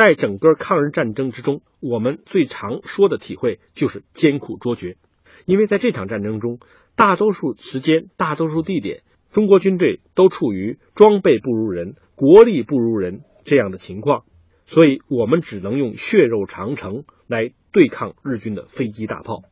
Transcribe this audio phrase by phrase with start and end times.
[0.00, 4.96] 在整个抗日战争之中，我们最常说的体会就是艰苦卓绝，
[5.44, 6.58] 因为在这场战争中，
[6.96, 14.24] 大多数时间、大多数地点，中国军队都处于装备不如人、国力不如人这样的情况，
[14.64, 19.42] 所以我们只能用血肉长城来对抗日军的飞机大炮。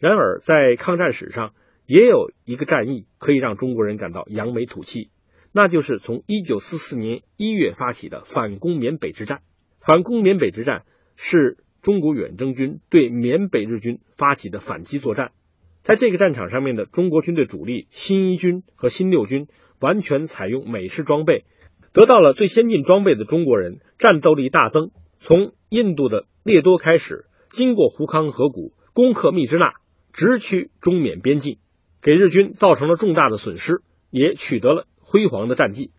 [0.00, 1.54] 然而，在抗战史上，
[1.86, 5.12] 也有一个战役可以让中国人感到扬眉吐气，
[5.52, 9.42] 那就是从1944年1月发起的反攻缅北之战。
[9.84, 10.84] 反攻缅北之战
[11.16, 15.32] 是中国远征军对缅北日军发起的反击作战。
[15.82, 19.48] 在这个战场上面的中国军队主力新一军和新六军
[19.80, 21.44] 完全采用美式装备，
[21.92, 24.92] 得到了最先进装备的中国人战斗力大增。
[25.18, 29.72] 从印度的列多开始，经过胡康河谷，攻克密支那，
[30.12, 31.58] 直趋中缅边境，
[32.00, 35.90] 给日军造成了重大的损失，也取得了辉煌的战绩。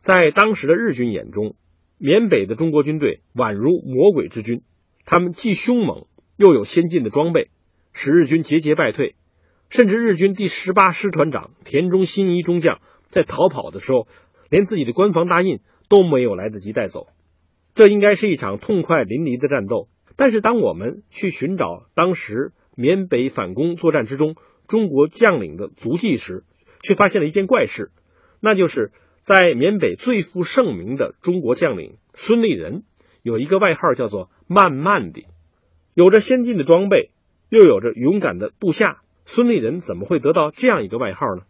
[0.00, 1.56] 在当时的日军眼中，
[2.04, 4.62] 缅北的中国军队宛如魔鬼之军，
[5.04, 6.06] 他们既凶猛
[6.36, 7.48] 又有先进的装备，
[7.92, 9.14] 使日军节节败退。
[9.70, 14.08] 甚至日军第十八师团长田中新一中将在逃跑的时候，
[14.50, 17.06] 连自己的官方大印都没有来得及带走。
[17.72, 19.88] 这应该是一场痛快淋漓的战斗。
[20.16, 24.34] 但是，当我们去寻找当时缅北反攻作战之中
[24.66, 26.42] 中国将领的足迹时，
[26.82, 27.92] 却发现了一件怪事，
[28.40, 28.90] 那就是。
[29.22, 32.82] 在缅北最负盛名的中国将领孙立人，
[33.22, 35.22] 有一个外号叫做“慢慢的”，
[35.94, 37.12] 有着先进的装备，
[37.48, 39.00] 又有着勇敢的部下。
[39.24, 41.42] 孙立人怎么会得到这样一个外号呢？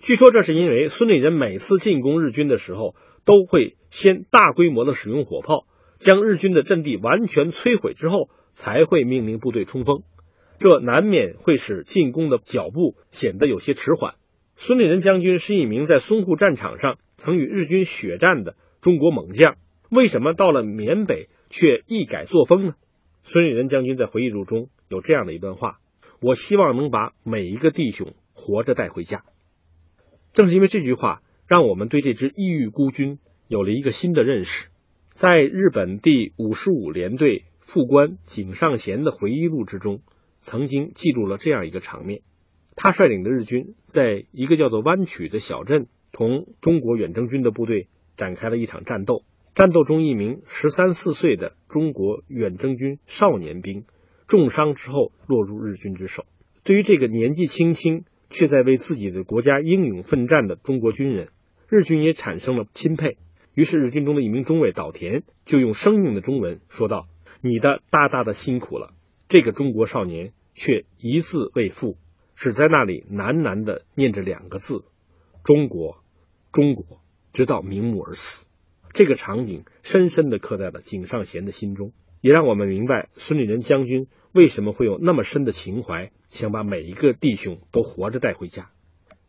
[0.00, 10.02] 据说这是因为孙立人每次进攻日军的时候，都会先大规模的使用火炮，将日军的阵地完全摧毁之后，才会命令部队冲锋。
[10.58, 14.16] 这难免会使进攻的脚步显得有些迟缓。
[14.64, 17.00] 孙立人将军是一名在淞沪战场上。
[17.16, 19.56] 曾与日军血战的中国猛将，
[19.90, 22.74] 为什么到了缅北却一改作风呢？
[23.22, 25.80] 孙立人将军在回忆录中有这样的一段话
[26.22, 29.24] ：“我希望能把每一个弟兄活着带回家。”
[30.32, 33.18] 正是因为这句话，让我们对这支异域孤军
[33.48, 34.68] 有了一个新的认识。
[35.10, 40.02] 在日本第五十五联队副官井上贤的回忆录之中，
[40.38, 42.22] 曾经记录了这样一个场面：
[42.76, 45.86] 他率领的日军在一个叫做湾曲的小镇。
[46.14, 47.88] 同中国远征军的部队
[48.18, 49.24] 展开了一场战斗。
[49.54, 53.86] 战斗中，一名十三四岁的中国远征军少年兵
[54.28, 56.26] 重伤之后落入日军之手。
[56.64, 61.30] 对于这个年纪轻轻却在为自己的国家英勇奋战的中国军人，
[61.70, 63.16] 日军也产生了钦佩。
[63.54, 67.08] 于是，日军中的一名中尉岛田就用生硬的中文说道
[67.40, 68.92] ：“你的大大的辛苦了。”
[69.28, 71.96] 这个中国少年却一字未复，
[72.42, 74.82] 只在那里喃喃的念着两个字
[75.46, 76.02] ：“中国。”
[76.50, 77.00] 中国
[77.32, 78.46] 直到瞑目而死，
[78.92, 88.70] 这个场景深深的刻在了井上贤的心中，也让我们明白孙立人将军为什么会有那么深的情怀，想把每一个弟兄都活着带回家。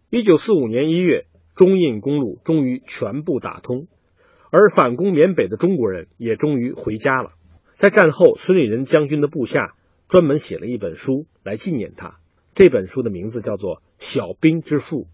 [0.09, 3.88] 一九四五年一月，中印公路终于全部打通，
[4.50, 7.34] 而反攻缅北的中国人也终于回家了。
[7.75, 9.75] 在战后，孙立人将军的部下
[10.07, 12.19] 专门写了一本书来纪念他，
[12.55, 15.05] 这本书的名字叫做《小兵之父》。